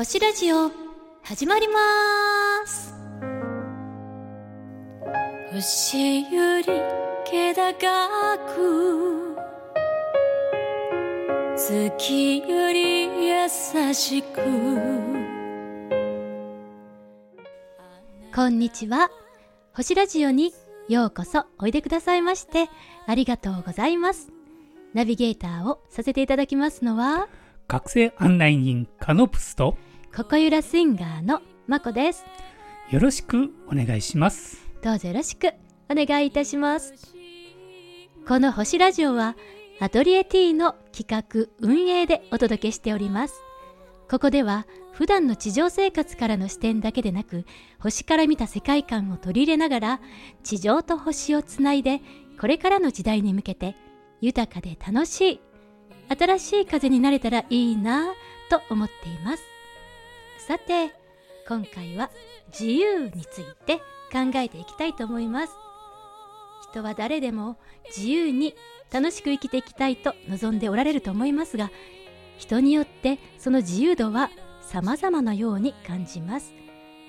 [0.00, 0.70] 星ラジオ
[1.22, 2.94] 始まります。
[5.52, 6.64] 星より
[7.26, 9.36] 気高く
[11.54, 14.40] 月より優しく。
[18.34, 19.10] こんにちは。
[19.74, 20.54] 星ラジオに
[20.88, 22.70] ようこそおいでくださいまして
[23.06, 24.32] ありがとうございます。
[24.94, 27.28] ナビゲーターをさせていただきますのは
[27.68, 29.76] 学生案内人カノプスと
[30.14, 32.24] ココユラスインガーのまこです。
[32.90, 34.68] よろしくお願いします。
[34.82, 35.52] どうぞよろしく
[35.88, 36.94] お願いいたします。
[38.26, 39.36] この星ラジオは
[39.78, 43.40] アトリエ T の企画運営でお届けしております。
[44.10, 47.46] ここでは普段の地上生活からの視点だけでなく
[47.78, 50.00] 星から見た世界観を取り入れながら
[50.42, 52.00] 地上と星をつないで
[52.40, 53.76] これからの時代に向けて
[54.20, 55.40] 豊かで楽しい
[56.08, 58.12] 新しい風になれたらいいな
[58.50, 59.42] と思っています
[60.46, 60.92] さて
[61.46, 62.10] 今回は
[62.48, 63.78] 自由について
[64.10, 65.52] 考えていきたいと思います。
[66.70, 67.56] 人は誰でも
[67.88, 68.54] 自由に
[68.92, 71.70] 楽しく生きていきたいと望んでおられると思いますが
[72.38, 74.30] 人によってその自由度は
[74.60, 76.52] 様々なように感じます。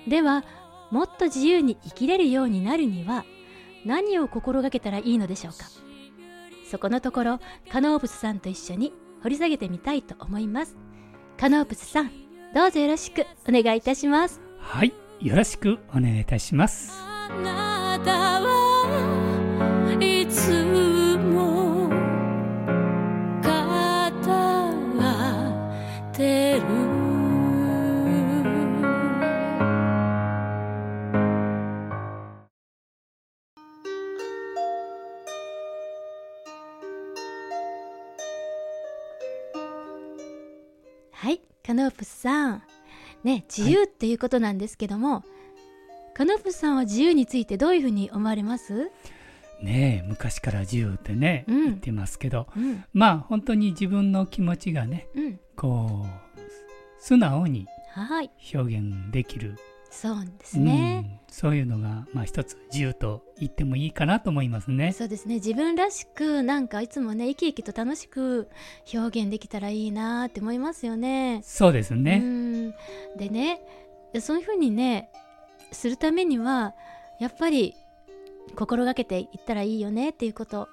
[0.06, 0.44] では
[0.90, 3.24] もっと自由に生きれるようになるには
[3.86, 5.66] 何を心がけたらいいのでしょうか。
[6.68, 7.38] そこのところ
[7.70, 10.76] カノープスさんと一緒に掘り下げてみたいと思います。
[11.38, 12.22] カノープスさん
[12.54, 14.40] どうぞよろしくお願いいたします。
[14.58, 16.92] はいよろしくお願いいたします
[41.22, 42.62] はいカノープスさん。
[43.22, 45.22] ね自由っていうことなんですけども、
[46.14, 48.90] カノープスさんは自由についてどういうふうに思われます？
[49.62, 51.64] ねえ昔から自由ってね、うん。
[51.66, 52.84] 言ってますけどうん。
[52.92, 55.40] まあ本当に自分の気持ちがねうん。
[55.54, 56.40] こう
[56.98, 58.30] 素直にはい。
[58.52, 59.56] 表現できる、
[59.94, 61.34] そうですね、うん。
[61.34, 64.92] そういうのがまあ一つ自由と言ってもいいかなと思いますね。
[64.92, 65.34] そうですね。
[65.34, 68.48] 自分らしくなんかいつもね生き生きと楽しく
[68.92, 71.40] 表現できたらいいなって思いますよね。
[71.40, 72.70] うそうですね、ん。
[73.18, 73.60] でね
[74.20, 75.10] そういうふうにね
[75.72, 76.74] するためには
[77.20, 77.74] やっぱり
[78.56, 80.68] 心がけていったらいいよねっていうこと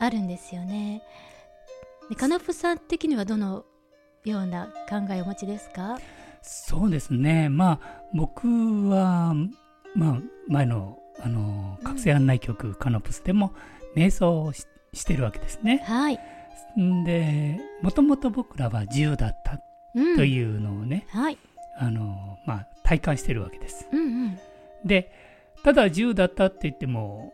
[0.00, 1.02] あるんですよね。
[2.08, 3.66] でカノプさん的にはどの
[4.24, 5.98] ような考えをお持ちですか？
[6.42, 7.48] そうですね。
[7.48, 8.48] まあ僕
[8.88, 9.34] は
[9.94, 13.52] まあ前のあの覚醒案内局カノプスでも
[13.96, 15.82] 瞑想をししてるわけですね。
[15.86, 16.18] はい。
[16.80, 19.60] んでもともと僕らは自由だった
[19.94, 21.38] うん、というのをね、はい。
[21.78, 23.86] あのまあ、体感してるわけです。
[23.92, 24.38] うんうん。
[24.84, 25.12] で
[25.64, 27.32] ただ自由だったって言っても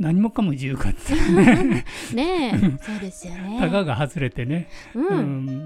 [0.00, 1.14] 何もかも自由かって。
[1.14, 1.84] ね
[2.14, 3.58] ねえ、そうですよね。
[3.60, 5.14] たがが外れてね、うん、う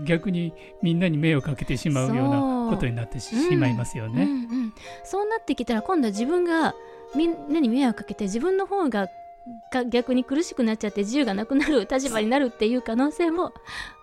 [0.00, 0.04] ん。
[0.04, 0.52] 逆に
[0.82, 4.24] みんなに迷惑かけてしまうようなことになってししまいますよね。
[4.24, 4.30] うん。
[4.30, 4.72] うん、
[5.04, 6.74] そうなってきたら今度は自分が
[7.14, 9.08] みんなに迷惑かけて自分の方が
[9.70, 13.52] が逆に苦しくなっちゃって自由がなくなる立場になるっていう可能性も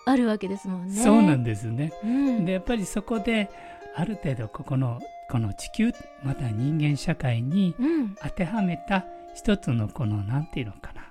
[0.06, 0.94] あるわけですもんね。
[0.94, 1.92] そうなんですね。
[2.04, 3.50] うん、でやっぱりそこで
[3.96, 5.92] ある程度ここのこの地球
[6.24, 9.06] また人間社会にうん、当てはめた
[9.36, 11.02] 一つのこのなんていうのかな。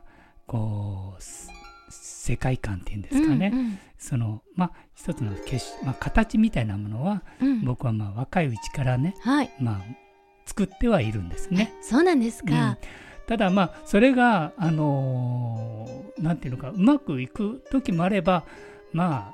[0.46, 1.48] こうす
[1.88, 7.48] 世界観っていうんですかね、うんそのまあ一つの結まあ、形みたいなものはうん。
[7.48, 9.80] うん僕はまあ若いうちからね、はい、まあ、
[10.46, 11.72] 作ってはいるんですね。
[11.82, 12.78] そうなんですか。
[13.26, 18.44] ただまあそれがあのーなんていうのかうまくいく時もあれば
[18.92, 19.32] ま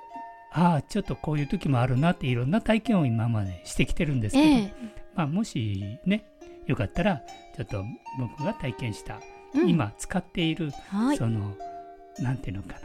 [0.52, 4.72] あああちょっとこういう時もあるなっていろんな体験を今までしてきてるんですけど、ええ。
[5.14, 6.26] まあ、もしね
[6.66, 7.22] よかったら
[7.56, 7.84] ちょっと
[8.18, 9.18] 僕が体験した、う
[9.62, 11.56] ん今使っている、はい、その
[12.18, 12.80] なんていうのかな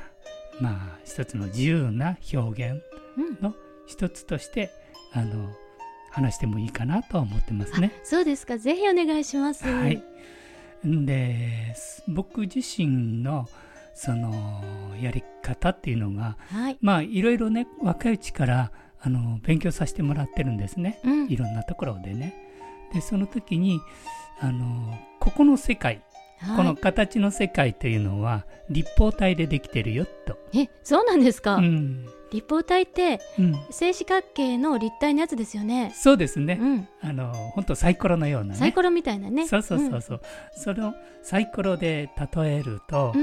[0.61, 2.81] まあ一つの自由な表現
[3.17, 3.53] うんの
[3.87, 4.71] 一つとして
[5.11, 5.53] あの
[6.11, 7.91] 話してもいいかなとは思ってますね。
[8.03, 8.57] そうですか。
[8.57, 9.65] ぜひお願いします。
[9.65, 10.03] はい。
[10.83, 13.47] です僕自身の
[13.93, 14.63] その
[15.01, 16.77] やり方っていうのがはい。
[16.81, 20.99] まあいろいろね若いうちからあの勉強させてもらってるんですね。
[21.03, 22.50] うんいろんなところでね。
[22.93, 23.79] でその時に
[24.39, 30.39] あのここの世界、はいこの形の世界というのは立方体でできてるよと。
[30.55, 31.57] え、そうなんですか？
[31.57, 35.91] うん立方体ってうん、正四角形の立体のやつですよね。
[35.93, 36.57] そうですね。
[36.59, 38.55] うん、あの本当サイコロのようなね。
[38.55, 39.47] サイコロみたいなね。
[39.47, 40.21] そうそうそうそう。
[40.55, 43.13] それをサイコロで例えると、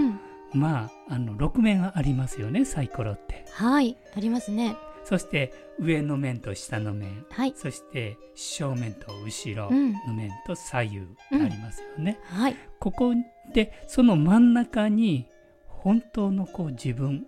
[0.52, 3.46] まああの6面ありますよねサイコロって。
[3.50, 4.76] はい、ありますね。
[5.08, 7.54] そして上の面と下の面はい。
[7.56, 9.92] そして正面と後ろうん。
[9.94, 12.18] の面と左右がありますよね。
[12.24, 12.56] はい。
[12.78, 13.14] ここ
[13.54, 15.26] でその真ん中に
[15.66, 17.26] 本当のこう自分と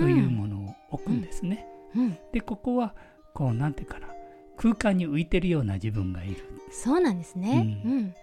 [0.00, 1.66] というものを置くんですね。
[1.94, 2.18] うん。
[2.32, 2.94] でここは
[3.34, 4.08] こうなんていうかな
[4.56, 6.36] 空間に浮いてるような自分がいる。
[6.72, 7.82] そうなんですね。
[7.84, 8.14] ううんん。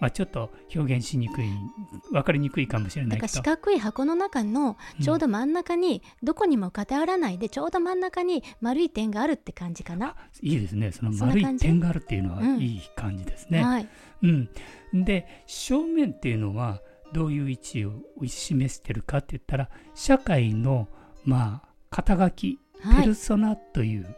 [0.00, 1.48] まあ、ちょっと表現しにくい
[2.10, 10.16] 分かりにくいかもしれなないけど四角い箱の中のちょうど真ん中にどこにも偏らないでちょうど真ん中に丸い点があるって感じかな。
[10.42, 13.62] いいですねその丸い点があるっていうのはうんいい感じですね。
[13.62, 13.88] はい。
[14.22, 14.48] うん、
[15.04, 16.82] で正面っていうのは
[17.12, 17.92] どういう位置を
[18.26, 20.88] 示してるかって言ったら社会の
[21.24, 23.00] まあ肩書きはい。
[23.02, 24.16] ペルソナという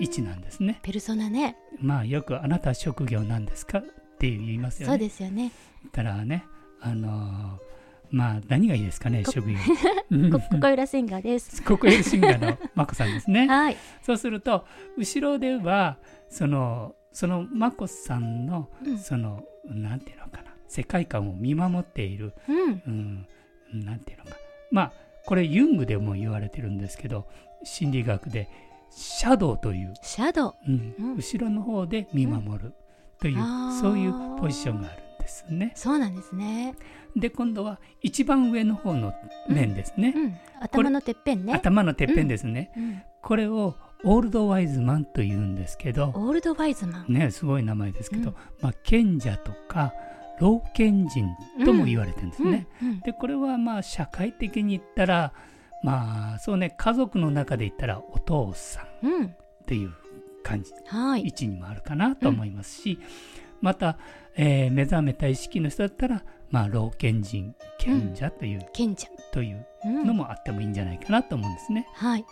[0.00, 0.80] 位置なんですね。
[0.82, 1.56] ペルソナね。
[1.80, 3.82] まあよくあなたは職業なんですか？
[4.32, 4.92] って言いますよね。
[4.92, 5.52] そうですよね。
[5.92, 6.44] たらね
[6.80, 7.74] あのー
[8.10, 9.58] まあ何がいいですかねこ職業。
[10.10, 11.62] うんこここいらシンガーです。
[11.62, 13.48] ここへシンガーのマコさんですね。
[13.48, 13.76] はい。
[14.02, 14.66] そうすると
[14.96, 15.98] 後ろでは
[16.28, 18.98] そのそのマコさんのうん。
[18.98, 23.26] そのなんていうのかな世界観を見守っている、うん。
[23.72, 24.36] うん、なんていうのか
[24.70, 24.92] まあ
[25.26, 27.26] これユングでも言われてるんですけど
[27.64, 28.48] 心理学で
[28.90, 30.54] シャドウという、シャドウ。
[30.68, 32.74] うんうん後ろの方で見守る
[33.24, 33.36] という、
[33.80, 35.72] そういうポジションがあるんですね。
[35.74, 36.76] そうなんですね。
[37.16, 39.14] で今度は一番上の方の
[39.48, 40.12] 面ですね。
[40.14, 40.36] うん。
[40.60, 41.54] 頭のてっぺんね。
[41.54, 42.70] 頭のてっぺんですね。
[42.76, 43.02] うん。
[43.22, 47.14] これをオールドワイズマンというんですけど、オールドワイズマン。
[47.14, 49.94] ね、すごい名前ですけど、うんまあ、賢者とか
[50.38, 51.34] 老賢人
[51.64, 52.66] とも言われてるんですね。
[52.82, 52.88] うん。
[52.88, 55.32] うんでこれはまあ社会的に言ったら
[55.82, 59.26] まあそうね家族の中で言ったらお父さんうん。
[59.28, 59.30] っ
[59.66, 59.94] ていう
[60.44, 61.22] 感じはい。
[61.26, 63.00] 位置にもあるかなと思いますし、
[63.60, 63.98] また、
[64.36, 69.08] えー目覚めた意識の人だったらまあ老賢人賢者という、賢者。
[69.32, 70.06] といううん。
[70.06, 71.88] のもあってもいいんじゃないかなと思うんですね。
[71.94, 72.24] はい。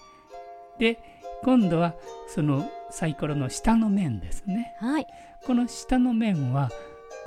[0.78, 0.98] で
[1.42, 1.94] 今度は
[2.28, 4.76] そのサイコロの下の面ですね。
[4.78, 5.06] はい。
[5.44, 6.70] この下の面は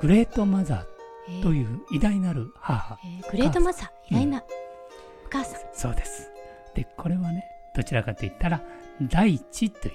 [0.00, 0.86] グレートマザ
[1.28, 4.38] えーーという偉大なる母、えーグレートマザー、偉大な
[5.26, 5.60] お母さん。
[5.74, 6.30] そうです。
[6.74, 7.44] でこれはね
[7.74, 8.62] どちらかといったら
[9.02, 9.94] 大地という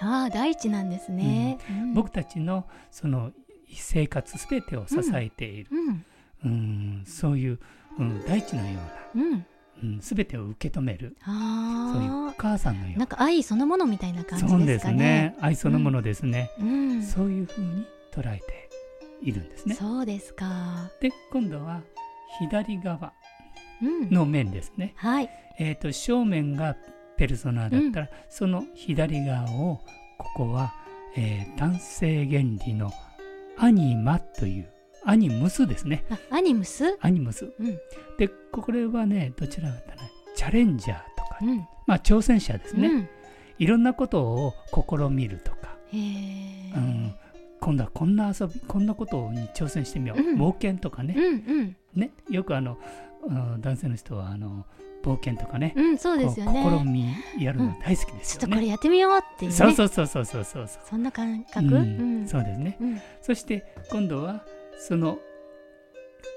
[0.00, 1.58] ああ、大地なんですね。
[1.70, 3.32] うん僕たちのその
[3.68, 6.04] 生活すべてを支えている、うん。
[6.44, 7.58] うんそういう、
[7.98, 8.78] うん、大地のよ
[9.14, 9.46] うな、うん。
[9.82, 12.96] うん、全てを受け止めるそういうおあ母さんのよあ。
[12.96, 15.36] うなんか愛そのものみたいな感じそうですすねね。
[15.40, 17.02] 愛そのものですね、うん。
[17.02, 18.70] そういうふうに捉えて
[19.22, 20.90] いるんですねそうですか。
[21.00, 21.82] で今度は
[22.38, 23.12] 左側
[23.82, 24.10] うん。
[24.10, 25.30] の面ですね、はい。
[25.58, 26.76] えー、と正面が
[27.16, 29.80] ペルソナだったら、その左側を
[30.18, 30.74] ここは、
[31.16, 32.92] えー男性原理の
[33.58, 34.68] アニマという
[35.04, 36.04] アニムスですね。
[36.10, 36.98] あ、アニムス？
[37.00, 37.50] アニムス。
[37.58, 37.78] うん。
[38.18, 41.66] でこれはねどちらかというとねチャレンジャーとか、うん。
[41.86, 43.08] まあ挑戦者ですね、うん。
[43.58, 45.76] いろんなことを試みるとか。
[45.92, 47.14] うん、
[47.60, 50.38] 今度はこんな遊びこんなことに挑戦してみよう、うん。
[50.38, 51.76] 冒険とかね,、うんうん。
[51.94, 52.10] ね。
[52.28, 52.76] よくあの
[53.24, 54.66] うん男性の人はあの
[55.06, 57.16] 冒険とかね、うん、そうですよこう試ね。
[57.36, 58.40] みやるの大好きですよね。
[58.40, 59.56] ちょっとこれやってみようっていうね。
[59.56, 60.82] そうそうそうそうそうそうそう。
[60.90, 61.60] そんな感覚？
[61.60, 61.78] うんう
[62.24, 62.28] ん。
[62.28, 62.76] そうですね。
[62.80, 63.00] うん。
[63.22, 64.44] そして今度は
[64.78, 65.18] その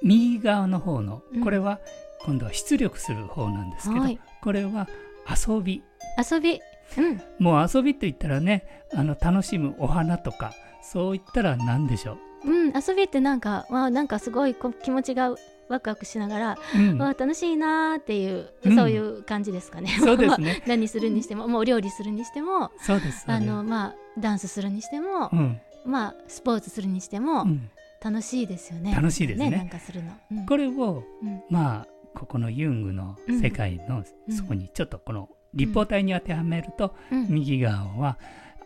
[0.04, 1.80] 右側の方のうんこれは
[2.26, 4.20] 今度は出力する方なんですけど、はい。
[4.42, 4.88] これは
[5.28, 5.84] 遊び。
[6.32, 6.60] 遊び。
[6.98, 7.22] うん。
[7.40, 10.54] もう遊びと言ったらね、あの楽しむお花とか
[10.84, 12.50] そう言ったら何でしょう？
[12.50, 15.36] ん、遊びってなんか、まあ、なんかすごい気持ちが
[15.70, 16.78] ワクワクしながら、う。
[16.78, 19.90] うんわあ楽しいなーっていう、うんそういう感じですかね。
[20.00, 20.64] そうですね。
[20.68, 23.00] 何するにしても、もうお料理するにしても、そうです。
[23.00, 27.70] そうですあのまあダンスするにしても、うんまあスポーツするにしても、うん
[28.02, 28.96] 楽しいですよね。
[28.96, 30.12] 楽しいですねなんかするの。
[30.32, 38.18] うんこれをうんまあここのユングの世界のうんそこにちょっとこの立方体に当てはめると、うん右側は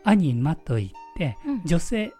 [0.03, 2.11] アニマといってうん女性を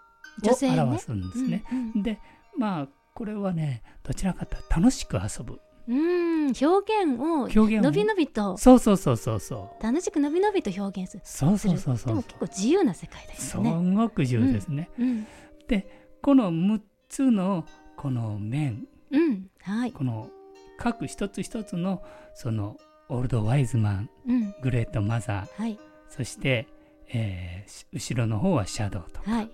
[0.41, 1.63] 女性ね表すんですね。
[1.95, 2.19] で
[2.57, 5.59] まあこれはねどちらかというと楽しく遊ぶ。
[5.85, 8.57] うん、表現を表現をのびのびと。
[8.57, 9.83] そうそうそうそうそう。
[9.83, 11.23] 楽しくのびのびと表現する。
[11.25, 13.71] そうそうそうそうでも結構自由な世界ですね。
[13.95, 14.89] ごく重要ですね。
[14.97, 15.27] うん、
[15.67, 17.65] でこの6つの
[17.97, 18.87] この面。
[19.11, 20.29] うん、はい、この
[20.77, 22.01] 各一つ一つの
[22.33, 22.77] その
[23.09, 25.61] オールドワイズマンうん、グレートマザー。
[25.61, 25.77] はい、
[26.09, 26.67] そして、
[27.09, 29.51] えーし後ろの方はシャドウとか、はい、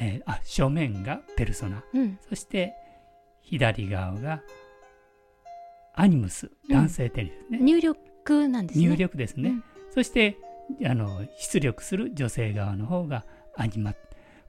[0.00, 1.84] えーあ正面がペルソナ。
[1.92, 2.72] うん、そして
[3.48, 4.42] 左側が
[5.94, 8.86] アニムス男性テリですね、入力なんですね。
[8.86, 9.64] 入力ですね、うん。
[9.94, 10.36] そして
[10.84, 13.24] あの出力する女性側の方が
[13.56, 13.94] アニマ。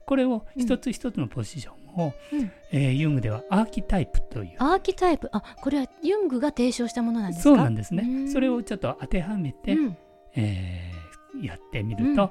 [0.04, 2.50] これを一つ一つのポジションを、うん。
[2.72, 4.56] えーユングではアーキタイプという。
[4.58, 7.50] アーキタイプ、あ、これはユングが提唱したものなんですか？
[7.50, 8.02] そうなんですね。
[8.02, 8.32] うん。
[8.32, 9.96] それをちょっと当てはめて、うん、
[10.34, 10.98] えー
[11.40, 12.30] やってみると、うん、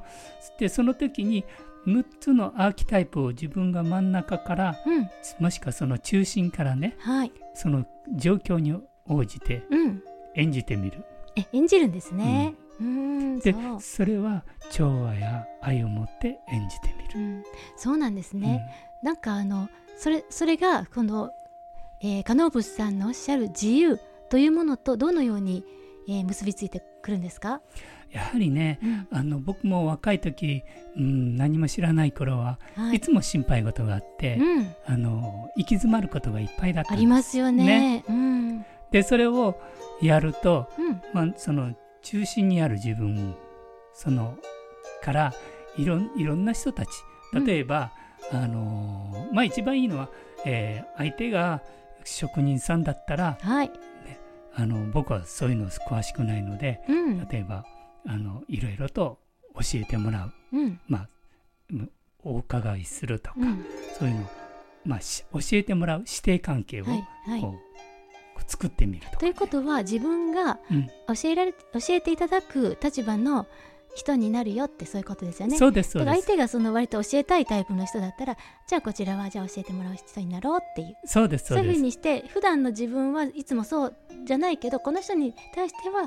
[0.59, 1.45] でその時に
[1.87, 8.75] 6つのアーキタイプを自分が真ん中から、うん、もしくはその中心からね、はい、その状況に
[9.07, 9.63] 応じて
[10.35, 11.03] 演じてみる。
[11.35, 12.55] え演じるんですね。
[12.79, 13.39] うん。
[13.39, 17.43] でそれは調和や愛を持って演じてみる、うん、
[17.77, 18.67] そうなんですね、
[19.01, 21.31] うん、なんかあのそれそれがこの、
[22.01, 25.63] えー、カノーブスさんのおっしゃる自由というものとどのように、
[26.09, 27.61] えー、結びついてくるんですか？
[28.11, 30.63] やはりね、うん、あの僕も若い時、
[30.95, 37.65] うん、何も知らない頃は、はい、いつも心配事があって、うん、あの行き詰まることがいっぱいだったありますよね。
[37.65, 38.05] ね。
[38.07, 39.59] うん、でそれを
[40.01, 40.69] やると、
[41.13, 43.35] まあ、その中心にある自分
[43.93, 44.37] その
[45.01, 45.33] から
[45.77, 46.89] いろいろんな人たち
[47.33, 47.91] 例えば、
[48.31, 50.09] あのまあ一番いいのは、
[50.45, 51.61] えー、相手が
[52.03, 53.69] 職人さんだったら、はい。
[53.69, 54.19] ね、
[54.55, 56.81] あの僕はそういうの詳しくないので、
[57.29, 57.65] 例えば
[58.07, 59.19] あのいろいろと
[59.55, 61.07] 教えてもらう、うん、まあ
[62.23, 63.65] お伺いするとか、うん、
[63.97, 64.27] そういうの
[64.85, 67.41] まあ、教えてもらう師弟関係をこう、はい。
[67.41, 67.59] はい、
[68.47, 70.59] 作ってみると、ということは自分が
[71.07, 73.47] 教えられ、うん、教えていただく立場の
[73.95, 75.57] 人になるよってそういうことですよね。
[75.57, 76.21] そうですそうです。
[76.21, 78.37] 相手がその割と教えたいタイプの人だったら、
[78.67, 80.95] じゃあこちらはじゃあ教えてもらう人になろうっていう。
[81.05, 81.47] そうです。
[81.47, 83.95] そういうふうにして普段の自分はいつもそう
[84.25, 86.05] じゃないけど、この人に対しては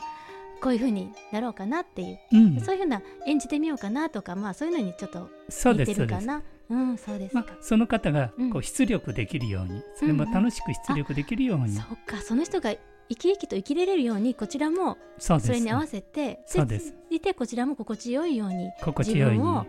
[0.60, 5.30] こういうふうになろうかなっていう、うん、そういうふうな演じてみようかなとかまあそういうのにちょっと
[5.72, 6.42] 似てるかな。
[6.68, 7.34] うん、そうです。
[7.34, 12.22] まあ、その方がこう出力できるように、うん、それも楽しく出力できるように、うんうん、そっか。
[12.22, 12.72] その人が
[13.08, 16.94] 生き生きと生きれるようにこちらもそれに合わせてそうです。
[17.10, 19.38] いてこちらも心地よいように心地よい。
[19.38, 19.66] に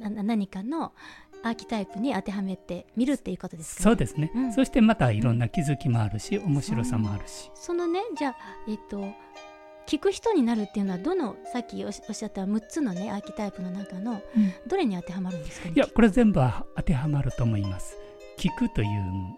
[0.00, 0.92] 何かの
[1.44, 7.50] アーキタイプに当てはめてみるっていうことですか、ね、そうですね、うん、そしてまたいろんな気づきもあるし、面白さもあるし。
[7.54, 9.04] そのねじゃあえっ、と
[9.86, 14.22] 聞く人になるっていうのはどのさっきおっしゃった6つのねアーキタイプの中の
[14.66, 16.40] どれに当てはまるんですか、ね、いやこれ全部
[16.76, 17.96] 当てはまると思います。
[18.36, 18.88] 聞くという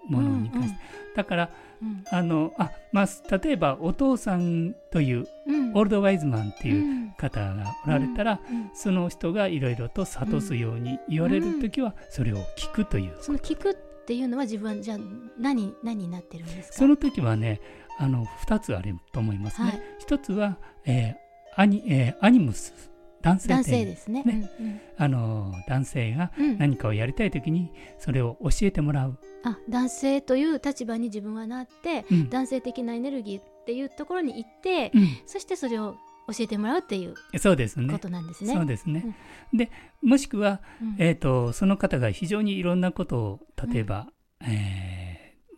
[0.09, 1.51] ものに関して、うんうん、だから、
[1.83, 13.75] うん、あのあまあ例えばお父さんという、うん、オールドワイズマンっていう方がおられたら、うん、その人がいろいろと諭すように言われる時はそれを聞くという、その聞くっ
[14.07, 14.99] ていうのは自分はじゃあ
[15.39, 16.79] 何何になってるんですか？
[16.79, 17.61] その時はね
[17.99, 19.69] あの2つあると思いますね。
[19.69, 21.27] はい、1つは、えー
[21.57, 22.91] アニえー、アニムス
[23.23, 24.51] 男性男性ですね、ね。
[24.61, 35.97] うんうん、あの男性が何かをやりたい時にそれを教えてもらう、うん、あ男性という立場に自分はなって、うん、男性的なエネルギーっていうところに行って、うん、そしてそれを
[36.29, 37.93] 教えてもらうっていうそうですね。
[37.93, 38.53] ことなんですね。
[38.53, 39.17] そうですね、
[39.53, 39.71] で
[40.03, 40.61] もしくは、
[40.99, 43.41] えーと、その方が非常にいろんなことを
[43.73, 44.09] 例えば、
[44.41, 44.96] うん、えー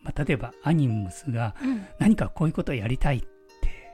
[0.09, 1.55] まあ、例えばアニムスが
[1.99, 3.27] 何かこういうことをやりたいって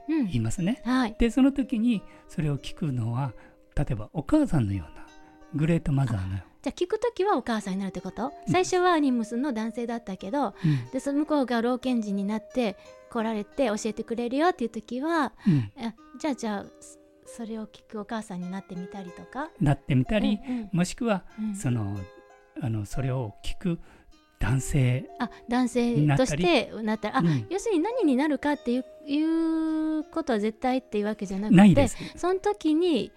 [0.08, 0.82] 言いますね。
[0.86, 3.34] うんはい、でその時にそれを聞くのは
[3.76, 5.06] 例えばお母さんのような
[5.54, 8.32] グレートマザーのじゃあ聞く時はお母さんになるってこと？
[8.48, 12.78] 最初はアニムスの男性だったけど、うん、でその向こうが老健人になって
[13.12, 15.72] 来られて教えてくれるよっていう時は、うん、
[16.18, 16.66] じゃあじゃあ
[17.26, 19.50] それを聞くお母さんになってみたりとか？
[19.60, 21.26] なってみたり、うんうん、もしくは、
[21.60, 21.98] その
[22.62, 23.80] あのそれを聞く
[24.46, 29.22] 男性あ男性としてなったらあ、うん、要するに何になるかっていうい
[30.00, 33.12] うことは絶対っていうわけじゃなくてその時に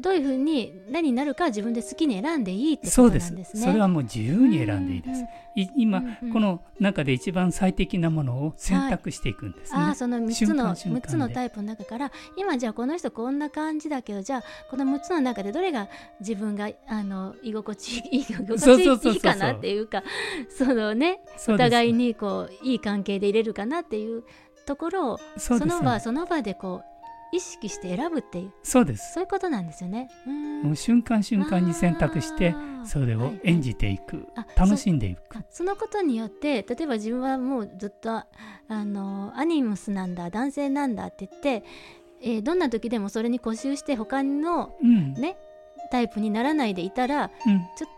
[0.00, 3.44] どういうふうに何になるか自分で好きに選んでいいってことなんですね。
[3.44, 5.24] それはもう自由に選んでいいです。
[5.76, 9.78] 今、この中で一番最適なものを選択していくんですね。
[9.78, 15.88] はい、あその3つの6つのタイプの中から今じゃあこの人こんな感じだけどじゃあこの6つの中でどれが
[16.20, 20.02] 自分があの居心地いい 居心地いいかなっていうか
[20.50, 24.24] そのねお互いにこういい関係で入れるかなっていう
[24.66, 26.93] ところをその場その場でこう
[27.34, 28.52] 意識して選ぶっていう。
[28.62, 29.12] そうです。
[29.14, 30.08] そういうことなんですよね。
[30.62, 35.20] もう瞬間瞬間に選択してそれを演じていく、はいはい、楽しんでいく。
[35.50, 38.26] そのことによって例えば自分はもうずっとあ
[38.68, 41.64] のアニムスなんだ男性なんだって言って、
[42.22, 45.36] えー、どんな時でもそれに固執して他の、うん、ね
[45.90, 47.90] タイプにならないでいたら、うん、ちょっ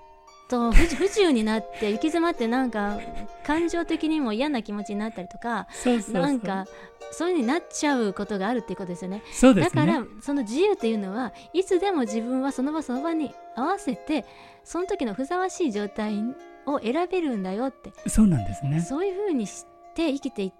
[0.48, 2.98] と不自由になって行き詰まってなんか
[3.44, 5.66] 感情的にも嫌な気持ちになったりとか
[6.12, 6.66] なんか
[7.12, 9.22] そういう風になっちゃうことがあるっていうことですよね。
[9.32, 14.24] そうです、ね、だからその自由っていうのはいつでも自分はその場その場に合わせて
[14.64, 16.22] その時のふさわしい状態
[16.66, 17.92] を選べるんだよって。
[18.08, 18.80] そうなんですね。
[18.80, 20.52] そういうふうにして生きてい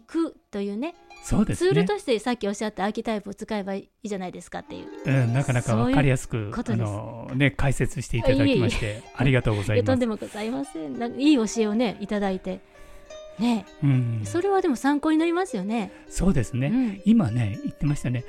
[0.00, 9.86] くというねそうです、ね、ツールとしてさっきおっしゃったアーキタイプを使えばいいじゃないですかっていう、うん、なかなか分かりやすくあの、ね、解説していただきましてありがとうございます。
[9.86, 10.98] とんでもございません。
[10.98, 12.60] なんかいい教えをねいただいて。
[13.38, 15.92] ね、うん、それはでも参考になりますよね。
[16.08, 18.24] そうですね、うん、今ね言ってましたね。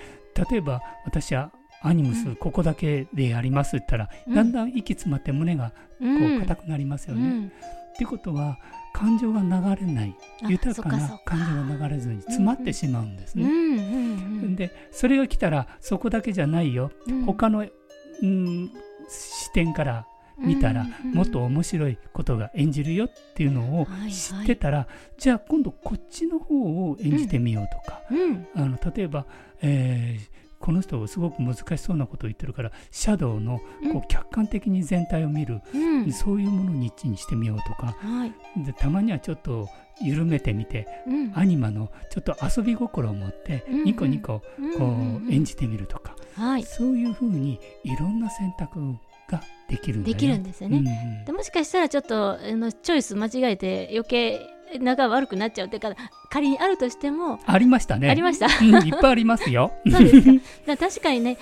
[0.52, 2.36] 例えば私はアニムス、うん。
[2.36, 4.36] ここだけでやりますって言ったら、うん。
[4.36, 7.22] だんだん息詰まって胸がこう硬くなりますよね。
[7.22, 7.48] うん。
[7.48, 7.50] っ
[7.98, 8.60] ていうことは
[8.98, 11.38] 感情が流れないあ豊かな感
[11.70, 14.56] 情が流れずに詰まってしまうんですね。
[14.56, 17.26] でそれが来たらそこだけじゃないよ、うん。
[17.26, 18.72] 他の、うん、
[19.08, 20.08] 視点から
[20.40, 24.88] 見たら、うんもっと面白いことが演じるよっていうのを知ってたら、
[25.18, 28.48] じゃあ今度こっちの方を演じてみようとか、うん。
[28.56, 29.26] あの例えば、
[29.62, 33.60] えーこの人すごく難しそうなことを言ってるからシャドウの
[33.92, 36.12] こう客観的に全体を見る、うん。
[36.12, 37.96] そういうものににしてみようとか。
[38.00, 38.66] はい。
[38.66, 39.70] でたまにはちょっと
[40.02, 41.32] 緩めてみてうん。
[41.36, 44.46] アニマのちょっと遊び心を持ってうんニコニコこ
[44.80, 46.64] うんう演じてみるとか、はい。
[46.64, 48.96] そういうふうにいろんな選択
[49.30, 51.26] ができるんできるんですよね、うん。
[51.26, 55.96] でもしかしたらちょっとあのチョイス間違えて余計仲悪くなっちゃうっていうか
[56.30, 58.10] 仮にあるとしてもありましたね。
[58.10, 59.72] ありましたうんいっぱいありますよ。
[59.90, 60.22] そうです
[60.66, 61.38] か確かにね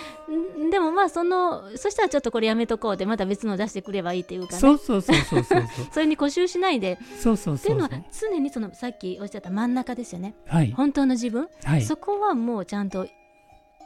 [0.60, 5.86] んでもまあそのそしたらちょっとこれやめとこうでまた別の出してくればいいっていうかねそうそうそうそうそうそう。
[5.92, 7.90] それに固執しないでそうそうっていそううそう。
[7.90, 11.82] のは常にそのさっきおっしゃった真ん中ですよねはい本当の自分、はい。
[11.82, 13.08] そこはもうちゃんと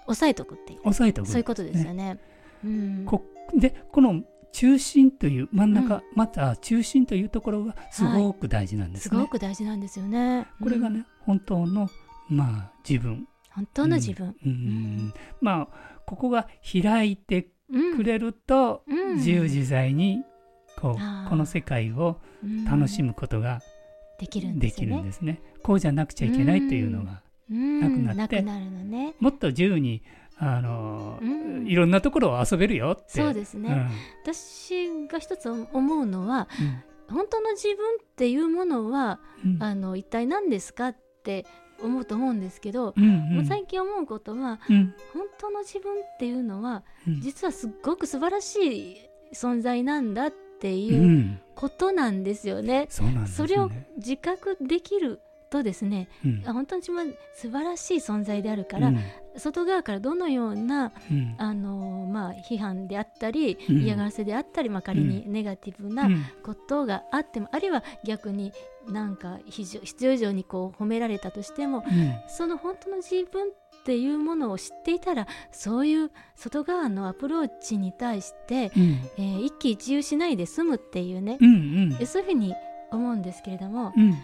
[0.05, 1.29] 抑えとくっていう押さえておく。
[1.29, 2.17] そういうことですよね。
[2.63, 9.09] うんこでこの中心という真ん中、また中心というところがすごく大事なんですね。
[9.09, 10.47] すごく大事なんですよね。
[10.59, 11.89] うんこれがね、本当の
[12.29, 13.27] まあ自分。
[13.51, 14.35] 本当の自分。
[14.45, 20.23] うんまあここが開いてうんくれると、うん自由自在に
[20.77, 23.61] こうこの世界をうん楽しむことが
[24.19, 24.95] できるんですよね。
[24.97, 25.41] るんですね。
[25.63, 29.13] こうじゃなくちゃいけないっていうのが、うんなくなってなくなるのね。
[29.19, 30.03] もっと自由に
[30.39, 33.21] あの、うんいろんなところを遊べるよって。
[33.21, 33.69] そうですね。
[33.69, 33.89] うん
[34.33, 41.45] 私が一つ思うのはうん本当の自分っていうものはうんあの一体何ですかって
[41.81, 48.97] 思うと思うんですけど、うんうん最近思うことはうん本当の自分っていうのはうん実はすっごく素晴らしい
[49.33, 52.87] 存在なんだってういうんことなんですよね。
[52.89, 53.27] そね。
[53.27, 56.43] それを自覚できるとですねうん。
[56.45, 58.99] あ本当に自分は素晴らしい存在であるから、うん。
[59.37, 61.35] 外側からどのようなうん。
[61.37, 63.77] あの、まあ、批判であったり、うん。
[63.81, 66.23] 嫌がらせであったり、まあ、仮にネガティブなうん。
[66.43, 68.51] ことがあっても、あるいは逆に
[68.87, 72.13] なんか非常必要以上にこう褒められたとしてもうん。
[72.27, 73.51] その本当の自分っ
[73.85, 78.99] ていうものを知っていたらそういう外側のアプローチに対して、うん。
[79.17, 81.97] えー一喜一憂しないで済むっていうね、うん。
[81.99, 82.53] えそういうふうに
[82.91, 84.15] 思うんですけれども、うん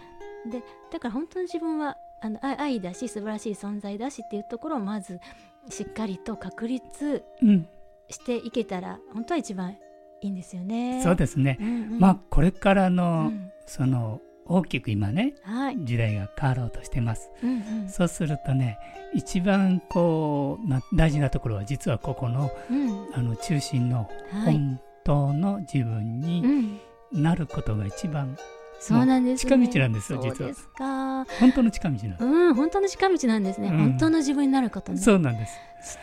[0.50, 5.20] でだから本当の自分はあの愛愛だし素晴らしい存在だしっていうところをまず
[5.68, 7.68] しっかりと確立うん。
[8.08, 9.72] していけたら本当は一番
[10.20, 11.02] いいんですよね。
[11.02, 11.58] そうですね。
[11.60, 11.98] うんうん。
[11.98, 13.50] まあこれからうのん。
[13.66, 17.30] その大きく今ねはい、時代が変わろうとしてます。
[17.42, 17.88] うんうん。
[17.88, 18.78] そうするとね
[19.12, 23.08] 一番こうな大事なところは実はここのうん。
[23.12, 24.52] あの中心のはい。
[24.54, 26.80] 本当の自分うにん、
[27.12, 28.36] なることが一番
[28.78, 30.34] そうなんです、ね、近道なんですよ実は。
[30.36, 31.24] そうですか。
[31.40, 32.24] 本当の近道なんです。
[32.24, 33.78] うん本当の近道なんですね、うん。
[33.78, 34.98] 本当の自分になることね。
[34.98, 35.58] そうなんです。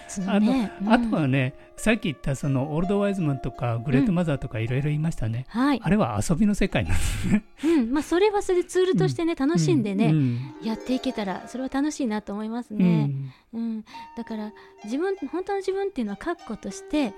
[0.08, 0.94] そあの、ねうん。
[0.94, 7.44] あとはねさっき言ったそのオールドワイズマンとかグレートマザーとかいろいろ言いましたね、はい、あれは遊びの世界なんですね。
[7.64, 7.92] うん。
[7.92, 10.56] まあ、それはそれでツールとしてね、楽しんでね、うん。
[10.64, 12.80] やっていけたらそれは楽しいなと思いますうん。
[12.80, 13.12] ね、
[13.54, 13.86] うん。
[14.16, 17.14] だから自分本当の自分っていうのは確固として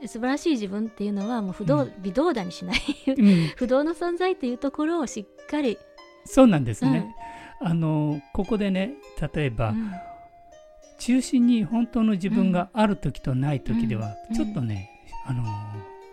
[0.00, 0.08] うん。
[0.08, 1.92] 素晴らしい自分っていうのはもう不動、うん。
[2.02, 2.80] 微動だにしない。
[3.06, 3.48] うん。
[3.56, 5.78] 不動の存在っていうところをしっかり、
[6.24, 6.92] そうなんですうん。
[6.92, 7.14] ね。
[7.60, 8.94] あのここでね
[9.34, 9.92] 例えば、うん
[10.98, 14.36] 中心に本当の自分がある時とない時では、うん。
[14.36, 14.90] ちょっとね、
[15.26, 15.44] あの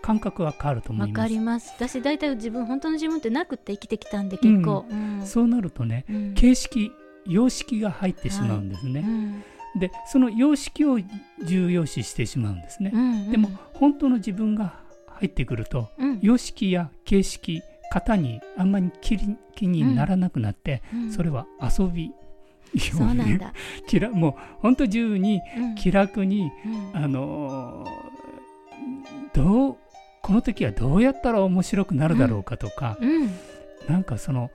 [0.02, 1.22] 感覚は変わると思わいます。
[1.22, 1.72] かります。
[1.76, 5.26] 私大体自分本当の自分ってなくって生きてきたんで結構、うん。
[5.26, 6.34] そうなるとねうん。
[6.34, 6.92] 形式
[7.26, 9.00] 様式が入ってしまうんですね。
[9.00, 9.80] うん。
[9.80, 10.98] でその様式を
[11.44, 12.92] 重要視してしまうんですね。
[12.94, 16.20] うんでも本当の自分が入ってくるとうん。
[16.22, 21.12] 様式や形式型にあんまり気に気にならなくなって、うん。
[21.12, 22.12] それは遊び
[22.80, 23.52] そうなんだ、
[23.86, 25.74] 気楽もう本当自由にうん。
[25.74, 27.04] 気楽に、うん。
[27.04, 28.06] あのー
[29.34, 29.76] どう
[30.22, 33.30] この時はどうやったら面白くなるだろうかとか、うん、
[33.88, 34.50] なんかその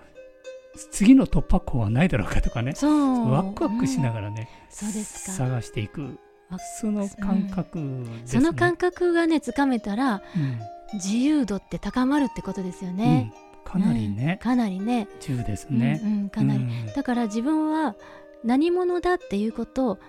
[0.91, 2.73] 次の突破口はないだろうかとかね。
[2.75, 3.31] そう。
[3.31, 5.31] ワクワクしなががらね、そうですか。
[5.31, 6.17] 探していく。
[6.49, 8.05] わその感覚ね。
[8.25, 10.60] その感覚がねつかめたらうん。
[10.93, 15.08] 自由度って高まるってことですようねん、かなりね、かなりね。
[15.19, 16.02] 重ですね。
[16.04, 16.86] うんうんかなり、うん。
[16.88, 17.95] だから自分は
[18.43, 20.00] 何者だっていうことを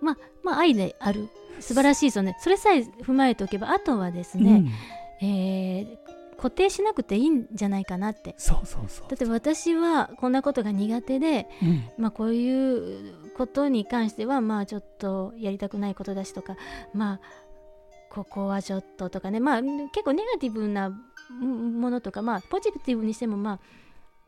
[0.00, 1.28] まあまあ愛である。
[1.60, 4.64] 素晴らしいそ,、ね、それさえ踏まえておけばあとはですね、
[5.20, 8.34] えー固定しなくていいんじゃないかなって。
[8.38, 9.08] そうそうそう。
[9.10, 11.84] だって私はこんなことが苦手で、うん。
[11.98, 16.56] まあ、こういうことに関してはまあちょっとやりたくないことだしとか
[16.94, 17.20] まあ
[18.10, 19.40] ここはちょっととかね。
[19.40, 20.90] まあ結構ネガティブな
[21.40, 23.60] ものとかまあポジティブにしてもまあ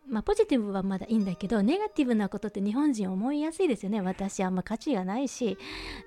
[0.09, 4.01] まあ、ポジティブはまだいいんだけどネガティブなことって日本人思いやすいですよね。
[4.01, 5.57] 私あんま価値がないし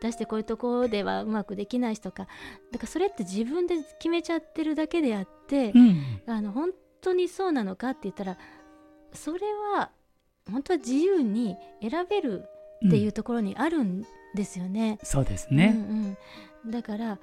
[0.01, 2.27] 出してこういうところではうまくできないしとか。
[2.71, 6.21] だからそれって自分で決めちゃってるだけであって、うん。
[6.27, 8.37] あの本当にそうなのかって言ったら
[9.13, 9.39] それ
[9.77, 9.91] は
[10.51, 12.43] 本当は自由に選べる
[12.85, 14.99] っていうところにあるんですよね。
[15.03, 16.17] そうですね、うん
[16.65, 17.19] うん、だから、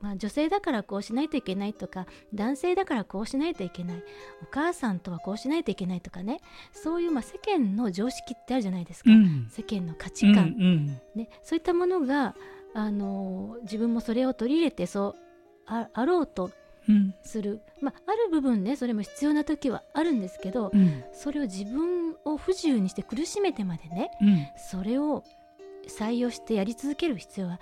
[0.00, 4.02] まあ、女性だからこうしないといけないとか男性だからこうしないといけない
[4.42, 6.40] お母さんとはこうしないといけないとかね
[6.72, 9.48] そういうまあ世間の常識ってあるじゃないですか、うん。
[9.50, 10.86] 世間の価値観、うんうん。
[11.14, 12.34] ね、そういったものが、
[12.72, 15.16] あの自分もそれを取り入れてそう
[15.66, 16.50] ああろうと
[16.88, 17.14] うん。
[17.22, 21.04] する、まあ、ある部分ねそれも必要な時はあるんですけど、うん。
[21.12, 24.46] それを自分を不自由にして苦しめてまでねうん。
[24.56, 25.22] それを
[25.88, 27.60] 採用してやり続ける必要は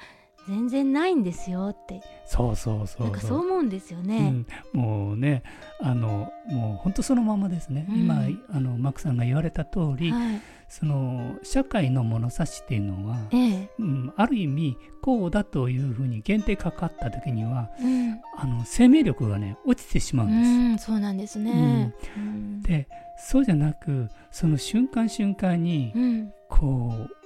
[0.49, 2.01] 全然ないんですよって。
[2.25, 4.45] そうそうそうなんかそう思うんですよね。
[4.75, 5.43] うん、もうね
[5.81, 7.97] あのもう本当そのままですね、うん。
[8.01, 13.71] 今あのマックさんが言われた通り、はい、その社会の物差しっていうのは、ええ。
[13.79, 21.93] うん、ある意味こうだというふうに限定かかった時にはうん、あの生命力がね落ちてしまううんんそうなんですね。
[22.17, 22.63] うん。
[22.63, 22.89] です。
[22.89, 26.33] でそうじゃなくその瞬間瞬間にうん。
[26.49, 27.19] こう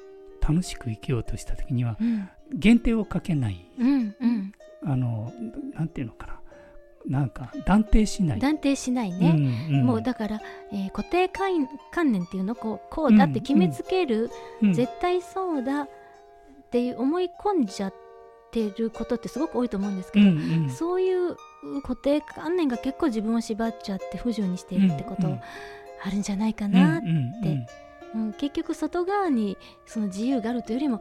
[0.43, 3.65] 楽しく生きようとした時にはうん限定をかけない。
[3.79, 4.53] うんうん。
[4.85, 5.33] あの
[5.75, 6.39] なんていうのかな。
[7.05, 8.39] なんか断定しない。
[8.39, 9.31] 断定しないね。
[9.71, 9.87] うんうん。
[9.87, 10.41] もうだから、
[10.73, 12.55] えー固定観観念っていうの？
[12.55, 14.31] こうこうだって決めつける、
[14.63, 15.83] うん絶対そうだ。
[15.83, 15.89] っ
[16.71, 17.95] ていう思い込んじゃっ
[18.51, 20.71] てることってすごく多いと思うんですけど、うんうん。
[20.71, 21.37] そういう
[21.83, 25.41] 固定観念が結構自分を縛っちゃって不自由にしているってことうんうん。
[26.05, 27.67] あるんじゃないかうんな、うんうん。
[28.15, 31.01] うん結局外側にその自由があるというよりも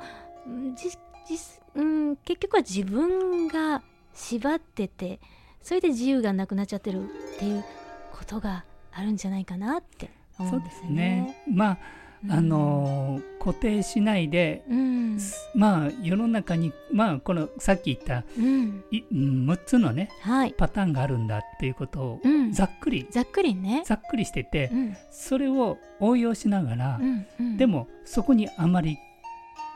[1.30, 3.82] うんじじうん、結局は自分が
[4.14, 5.20] 縛ってて
[5.62, 7.64] それで自由がなくなっちゃってるっていう
[8.12, 10.96] ことがあるんじゃないかなって思そううんですよね。
[10.96, 11.44] ね。
[11.48, 11.78] まあ、
[12.26, 12.32] うん。
[12.32, 15.18] あのー固定しないで、うん。
[15.56, 18.84] まあ世の中にまあこのさっき言ったうん。
[18.92, 23.84] いうん6つのねはい、パターンがあるんだっていうことをうん、ざっくりざっくりね。
[23.86, 24.98] ざっくりしててうん。
[25.10, 28.98] それを応用しながらうんうん、でもそこにあまり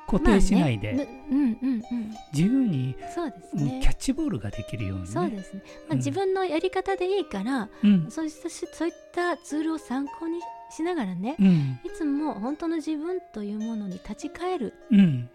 [0.07, 0.93] 固定しないで。
[0.93, 1.25] まあね。
[1.29, 2.15] ぬうんうんうん。
[2.33, 5.09] 自由にそうですうんねキャッチボールができるようにね。
[5.09, 5.97] そうですね、まあ、うん。
[5.97, 8.09] 自分のやり方でいいから、うん。
[8.09, 10.39] そうしたしそういったツールを参考に
[10.69, 11.79] しながらね、うん。
[11.83, 14.99] いつも本当の自分というものに立ち返るうん。
[14.99, 15.29] ん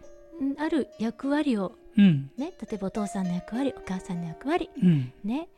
[0.58, 2.30] ある役割をうん。
[2.36, 5.12] ね例えばお父さんの役割お母さんの役割うん。
[5.24, 5.48] ね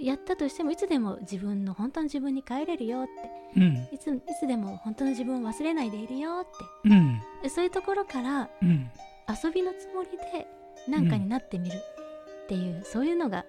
[0.00, 3.60] やったとしてもいつでも自分の本当の自分に帰れるよって。
[3.60, 3.88] うん。
[3.92, 6.44] いついつでも本当の自分を忘れないでいるよっ
[6.84, 6.88] て。
[6.88, 7.20] うん。
[7.42, 8.90] でそういうところからうん。
[9.28, 10.46] 遊びのつもりで
[10.88, 13.44] 何かになってみるっていう、そういうのが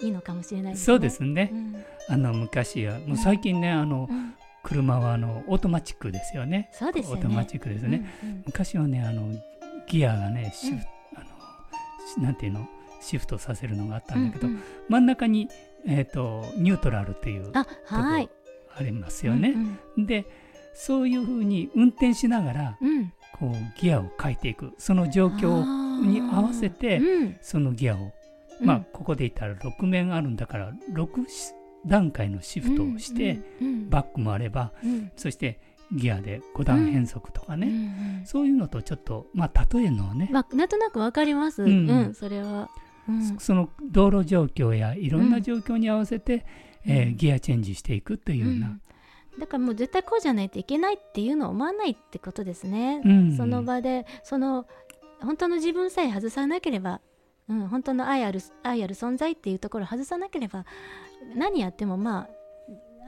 [0.00, 0.84] いいのかもしれないですね。
[0.86, 1.50] そうですね。
[1.52, 1.56] う。
[1.56, 1.84] ん。
[2.08, 4.34] あの昔はもう最近ねあのうん。
[4.64, 6.68] 車はあのオートマチックですよね。
[6.72, 7.20] そうですよね。
[7.22, 8.08] オートマチックですね。
[8.22, 8.42] うんうん。
[8.46, 9.32] 昔はねあの
[9.86, 10.80] ギアがねシフ、うん
[11.16, 11.26] あの
[12.14, 12.68] しなんていうの？
[13.00, 14.52] シフトさせるのがあったんだけど、
[14.88, 15.48] 真ん中に
[15.86, 18.30] えっ、とニュートラルっていうあはい。
[18.76, 19.54] ありますよね。
[19.96, 20.26] うんで
[20.74, 22.88] そういうふうに運転しながらうん。
[22.88, 24.72] うんこうギアを変えていく。
[24.78, 25.64] その状況
[26.04, 27.36] に合わせてうん。
[27.40, 28.12] そのギアを、
[28.60, 31.08] まあここで言ったら6面あるんだから6
[31.86, 35.12] 段階のシフトをして、うんバックもあればうん。
[35.16, 35.60] そして
[35.92, 41.62] ギアで5段変速とかね、うんうんそういうのとちょっとまあ例えのをね、まあなんとなくわかります。
[41.62, 42.68] ううんん、それは。
[43.08, 43.38] うん。
[43.38, 46.44] その道路状況やいろんな状況に合わせて、
[46.84, 48.66] えーギアチェンジしていくというような、
[49.34, 49.40] うん。
[49.40, 53.02] だからもう絶対こうじゃないといけないっていうのを思わないってことですね。
[53.04, 53.36] うん。
[53.36, 54.66] その場でその
[55.20, 57.00] 本当の自分さえ外さなければ、
[57.48, 60.64] うん、本当の愛ある愛ある存在っていうところを外さなければ
[61.34, 62.37] 何やってもまあ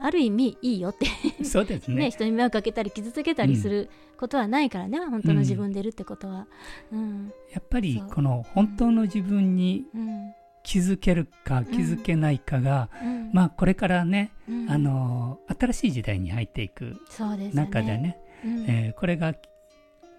[0.01, 1.05] ある意味いいよって。
[1.43, 1.95] そうですね。
[1.95, 6.47] ね人に迷惑かけたり傷つけたりすることはないからね、本当の自分でいるってことは。
[6.91, 7.31] うん。
[7.51, 10.33] やっぱりこの本当の自分にうん。
[10.63, 13.31] 気づけるか気づけないかが、うん。
[13.33, 14.69] まあこれからね、うん。
[14.69, 17.63] あの新しい時代に入っていくそうですね。
[17.63, 18.65] 中でね、うん。
[18.67, 19.33] えーこれが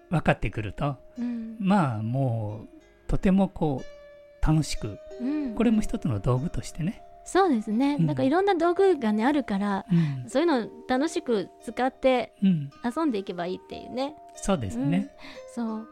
[0.09, 1.55] 分かってくるとうん。
[1.59, 5.55] まあもうとてもこう楽しくうん。
[5.55, 8.05] これも一つの道具としてね、そうですね、うん。
[8.05, 10.29] なんかいろんな道具がねあるからうん。
[10.29, 14.15] そういうのを楽しく使ってうん、遊んでいけばいいっていうね。
[14.35, 15.15] そうですね、
[15.53, 15.87] そう。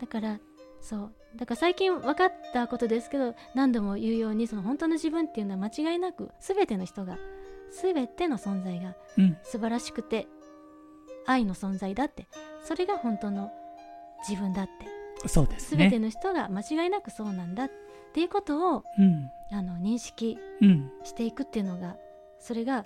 [0.00, 0.40] だから
[0.80, 1.12] そう。
[1.36, 7.18] だから最近分かったことですけど何度も言うようにその本当の自分っていうのは間違いなく全ての人が
[7.82, 9.36] 全ての存在がうん。
[9.42, 10.28] 素晴らしくて
[11.26, 12.26] 愛の存在だって
[12.62, 13.50] それが本当の
[14.28, 15.28] 自分だって。
[15.28, 16.06] そうです全てね。
[16.06, 17.74] の人が間違いなくそうなんだって
[18.20, 19.30] いうことをうん。
[19.52, 20.90] あの認識うん。
[21.04, 21.96] していくっていうのが
[22.40, 22.84] それが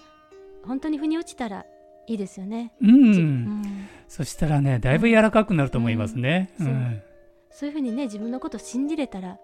[0.66, 1.64] 本当に腑に落ちたら
[2.06, 2.72] いいですよね。
[2.80, 3.12] う、うん。
[3.62, 6.50] んそしたらねだいぶ柔らかくなると思いますね。
[6.60, 6.66] うう。
[6.66, 7.02] んん。
[7.50, 9.38] そういうふうにね自分のことを信じれたら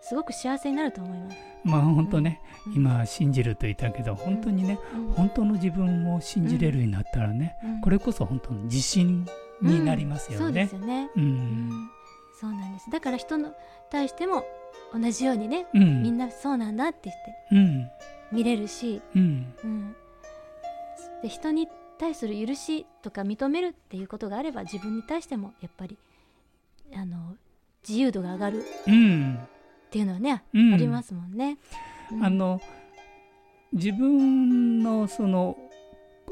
[0.00, 1.36] すごく幸せになると思います。
[1.64, 2.74] まあ本当ね、うん。
[2.74, 5.12] 今信じると言ったけど本当にね、うん。
[5.14, 7.80] 本当の自分を信じれるようになったらね、うん。
[7.80, 9.26] これこそ本当の自信
[9.62, 10.74] になりますよそうでねす。
[10.74, 11.10] よね。
[11.16, 11.68] ううん。
[11.68, 11.70] ん
[12.40, 12.90] そうなんです。
[12.90, 13.46] だから人に
[13.90, 14.44] 対しても
[14.92, 16.02] 同じようにね、うん。
[16.02, 17.90] みんなそうなんだって言ってうん。
[18.32, 19.54] 見れるし、うん。
[19.62, 19.96] うん、
[21.22, 25.96] で人に対する許しとか認めるっていうことがあれば自分に対してもやっぱり
[26.94, 27.36] あの
[27.86, 29.38] 自由度が上がるうん。
[29.86, 30.74] っていうのはね、うん。
[30.74, 31.58] ありますもんね。
[32.12, 32.24] うん。
[32.24, 32.60] あの
[33.72, 35.56] 自分のその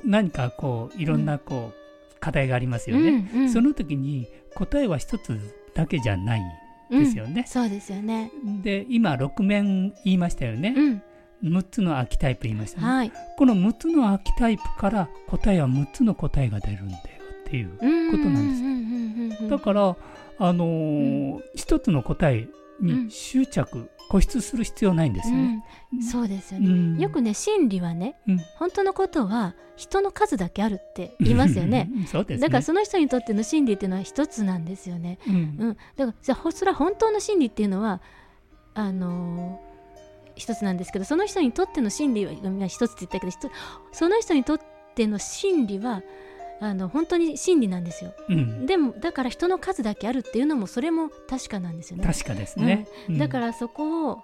[0.04, 3.52] 何かこういろんなこう、課題がありますよね、うんうん。
[3.52, 5.38] その時に答えは一つ
[5.74, 6.42] だけじゃない
[6.90, 7.42] ですよね。
[7.42, 7.46] うん。
[7.46, 8.30] そうですよね。
[8.62, 11.02] で今6面言いましたよね、うん、
[11.56, 13.12] 6つのアーキタイプ言いましたね、はい。
[13.36, 17.00] この6つのアーキタイプから答えは6つの答えが出るんだよ
[17.40, 17.76] っていう
[18.10, 19.44] ことなんです。
[19.44, 19.96] すだから
[20.38, 22.48] あのー一つの答え
[22.80, 26.66] に執着、固執する必要ないんですよね、うん、そうですよね。
[26.68, 26.98] うん。
[26.98, 28.38] よくね真理はねうん。
[28.56, 31.90] 本当のことは人の数だけあるって言いますよね。
[32.06, 32.46] そうですね。
[32.46, 35.18] だからその人にとっての真理っていうのは一つなんですよね。
[35.26, 35.34] うん。
[35.34, 35.38] う
[35.70, 38.00] ん、だからじゃあほそれは本当の真理っていうのは
[38.74, 39.74] あのー
[40.36, 43.54] 一つなんですけどその人にとっての真理は今一つって言ったけど
[43.92, 44.60] その人にとっ
[44.94, 46.02] ての真理は
[46.60, 48.14] あの本当に真理なんですよ。
[48.28, 52.04] うんでもだから人の数だけあるっていうのもそれも確かなんですよね。
[52.04, 54.22] 確かですね、うんだからそこを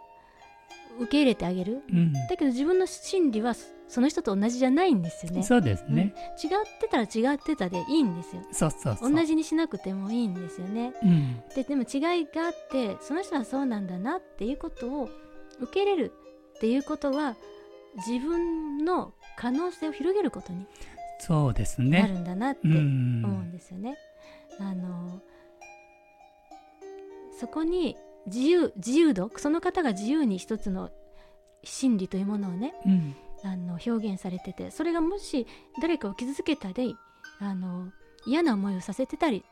[0.99, 1.83] 受け入れてあげる。
[1.91, 5.43] うんだけど自分の真理はそその人と同じじゃないんですよね。
[5.43, 8.43] そうですね、違ってたら違ってたでいいんですよ。
[8.53, 10.93] そうそうそう同じにしなくてもいいんですよね。
[11.03, 15.09] うんででも違いがあってその人はそうなんだなっていうことを
[15.59, 16.13] 受け入れる
[16.57, 17.35] っていうことは
[18.07, 20.69] 自分の可能性を広げることに
[21.21, 22.81] そうですなるねんだなってう思ん
[23.25, 23.97] うんですよね。
[24.59, 25.21] あの
[27.39, 30.91] そこに自由自由度その方が自由に一つの
[31.65, 35.47] 真理というものをねうんあの表現されててそれがもし
[35.81, 36.95] 誰かを傷つけたり
[37.39, 37.91] あの
[38.27, 39.45] 嫌な思いをさせてたり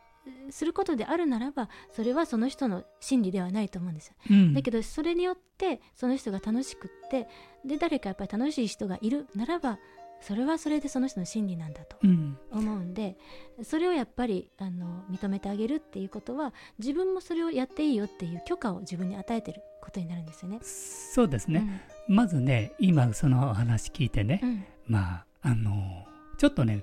[0.50, 4.14] することであるならばそれはその人の真理ではないと思うんですよ。
[4.30, 7.26] うんだけどそれによってその人が楽しくって
[7.64, 9.78] で誰かやっぱり楽しい人がいるならば
[10.20, 12.36] それはそれでその人の真理なんだとうん。
[12.50, 13.16] 思うんで
[13.62, 20.58] それをやっぱりあの認めてあげるっていうことは自分もそれをやっていいよっていう許可を自分に与えてることになるんですよね。
[20.62, 24.48] そうですね、まずね今そのお話聞いてね、うん。
[24.50, 26.06] うんまああの
[26.38, 26.82] ちょっとね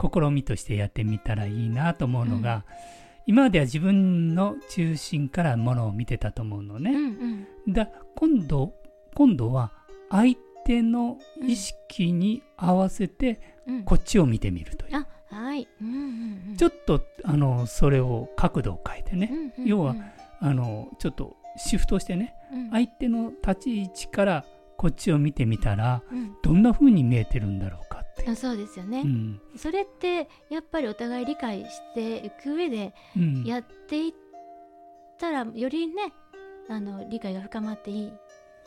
[0.00, 2.64] 試みとしてやってみたらいいなと思うのが、
[3.26, 6.90] 今までは自分の中心からものを見てたと思うのうんね、
[7.66, 7.72] うん。
[7.72, 8.74] だ今度
[9.14, 9.72] 今度は
[10.10, 10.36] 相
[10.66, 13.84] 手の意識に合わせてうん。
[13.84, 15.94] こっちを見てみるという、あはい、うんうん
[16.50, 19.96] うん、ちょっとあのそれを角度を変えてね、うんうんうん要は
[20.40, 22.34] あのちょっとシフトしてね。
[22.52, 22.70] うん。
[22.70, 24.44] 相手の立ち位置から
[24.76, 26.36] こっちを見てみたらうん。
[26.42, 29.40] どんな風に見えてるんだろうかって、あそうですよね、うん。
[29.56, 33.44] それってやっぱりお互い理解していく上でうん。
[33.44, 34.12] やっていっ
[35.18, 36.12] たらよりね
[36.68, 38.12] あの理解が深まっていい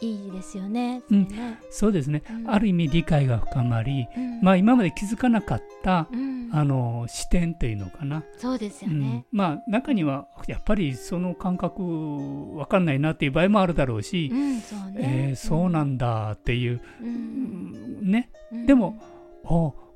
[0.02, 1.02] いいですよね。
[1.08, 1.60] それね。
[1.70, 2.50] そうですね、うん。
[2.50, 4.42] ある意味理解が深まり、うん。
[4.42, 6.50] まあ今まで気づかなかった、うん。
[6.52, 9.02] あの視点というのかな、そうですようん。
[9.02, 9.26] ね。
[9.32, 15.30] まあ中にはやっぱりその感覚わかんないなっていう場合もあるだろうしう、ん、そうえね。
[15.34, 18.10] ーそうなんだっていう、うん。
[18.12, 18.32] ね。
[18.52, 18.66] うん。
[18.66, 18.98] でも
[19.46, 19.48] あ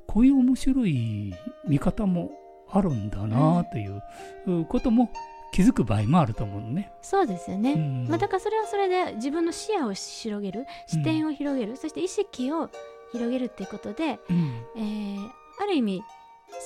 [0.06, 1.34] こういう面白い
[1.66, 2.30] 見方も
[2.70, 4.02] あるんだなという
[4.46, 5.10] うことも
[5.54, 6.90] 気づく場合もあると思うのね。
[7.00, 7.74] そうですよね。
[7.74, 12.68] うんまあ、だからそれはそれで自分の視野を広げる視点を広げる、そして意識を
[13.12, 16.02] 広げるっていうことで、うんえーある意味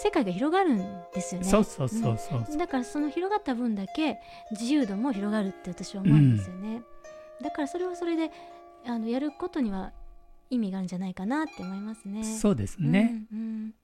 [0.02, 0.78] 世界が広がるん
[1.12, 1.46] ですよね。
[1.46, 4.18] そうそうそうそうそう、だからその広がった分だけ
[4.52, 6.80] 自由度も広がるって私は思うんですよね。
[7.42, 8.30] だからそれはそれで
[8.86, 9.92] あのやることには
[10.48, 12.24] 意味があるんじゃないかなって思いますね。
[12.24, 13.26] そうですね。
[13.30, 13.74] うんうん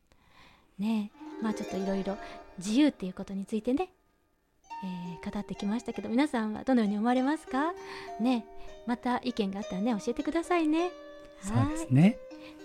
[0.79, 2.17] ねえまあちょっといろいろ
[2.57, 3.91] 自由っていうことについてね、
[4.85, 7.73] えー語ってきましたけど皆さんはどのように思われますか？
[8.21, 10.91] ねえまた意見があったらね教えてくださいね。
[11.41, 12.19] そうですね。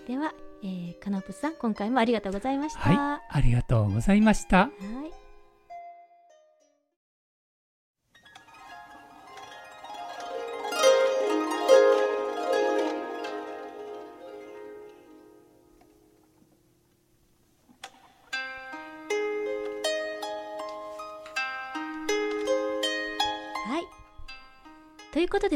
[0.06, 2.80] いでは、えー、カノプさん今回もありがとうございました。
[2.80, 4.58] はい、ありがとうございました。
[4.58, 5.19] はい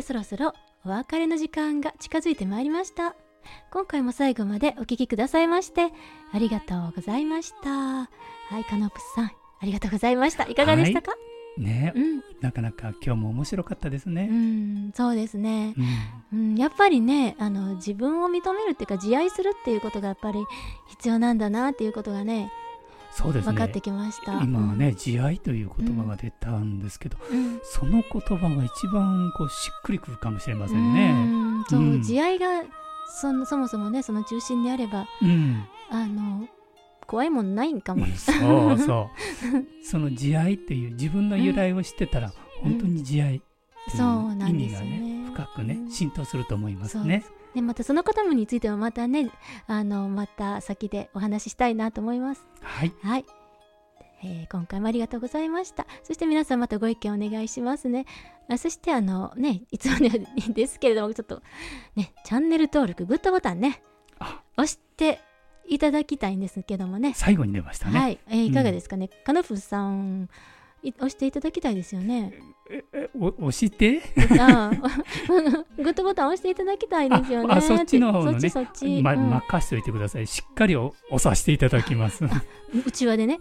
[0.05, 0.53] そろそろ
[0.85, 3.17] お別れの時間が近づいてまいりました。
[3.73, 5.93] 今回も最後までお聞きくださいまして
[6.33, 7.71] ありがとうございました。
[7.71, 8.09] は
[8.59, 10.45] い、カノプスさん、ありがとうございました。
[10.45, 11.15] いかがでしたか、
[11.57, 14.27] ね、うん、なかなか今日も面白かったですうね。
[14.27, 15.75] ん、そうですね。
[16.33, 20.45] うんうん、やっぱりねあの自分を認めるっていうか自愛するっていうことがやっぱり
[20.89, 22.53] 必要なんだなっていうことがね
[23.17, 24.33] そうですね分かってきました。
[24.43, 31.13] 今はね、自愛という言葉が出たんですけど、うん、その言葉が一番こうしっくりくるかもしれませうんね。
[31.61, 32.65] んそう、うん自愛が
[33.21, 36.49] そのそもそもねその中心であればうん、あの
[37.07, 38.07] 怖いもんないんかも。
[38.17, 39.11] そうそ
[39.53, 39.65] う。
[39.85, 43.41] その自愛っていう自分の由来を知ってたら、本当に自愛っ
[43.91, 45.31] ていそうな意んですよ味がねね。
[45.31, 47.07] 深くねうん浸透すると思いますそう
[47.55, 47.61] ね。
[47.61, 49.31] でまたその言葉についてはまたね
[49.67, 52.47] あのまた先でお話ししたいなと思います。
[52.61, 52.93] はい。
[53.03, 53.25] はい、
[54.23, 55.87] えー今回もありがとうございました。
[56.03, 58.07] そして皆さんまたご意見お願いしますね。
[58.49, 61.43] あそしてあのね、いつもねですけれども、ちょっと
[61.97, 63.83] ね、チャンネル登録、グッドボタンね、
[64.19, 65.21] あ押して
[65.67, 67.15] いただきたいんですけどもね。
[67.15, 67.99] 最後に出ましたね。
[67.99, 69.09] はい、えーいかがですかね。
[69.25, 70.29] カノフさん、い
[70.91, 72.33] 押していただきたいですよね。
[72.71, 74.01] えお押して？
[74.41, 77.49] あー グッドボタン押していただきたいですよね。
[77.53, 79.03] ああそっちの方のねそっちそっち。
[79.03, 80.27] ま、うん任しておいてください。
[80.27, 82.25] しっかりお押させていただきます。
[82.87, 83.39] うちわでね。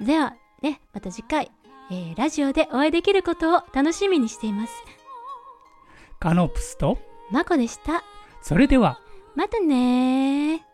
[0.00, 1.50] では、ね、また次回、
[1.90, 4.72] えーラジオでお会いできることを楽しみにしています。
[6.18, 6.98] カノプスと、
[7.30, 8.02] まこでした。
[8.42, 9.00] それでは。
[9.34, 10.65] またねー。